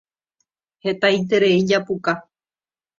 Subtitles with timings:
[0.87, 2.13] Hetaiterei japuka.